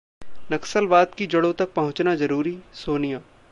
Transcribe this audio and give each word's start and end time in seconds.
नक्सलवाद 0.51 1.13
की 1.17 1.27
जड़ों 1.27 1.53
तक 1.53 1.73
पहुंचना 1.73 2.15
जरूरी: 2.15 2.57
सोनिया 2.73 3.21